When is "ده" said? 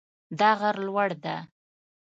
1.23-1.35